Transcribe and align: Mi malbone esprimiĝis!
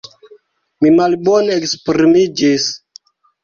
Mi 0.85 0.93
malbone 0.95 1.59
esprimiĝis! 1.69 2.69